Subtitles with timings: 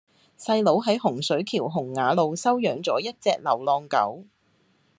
[0.35, 4.23] 細佬喺洪水橋洪雅路收養左一隻流浪狗